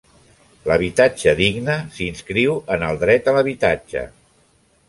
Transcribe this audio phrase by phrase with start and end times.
[0.69, 4.07] L'habitatge digne s'inscriu en el dret a l'habitatge.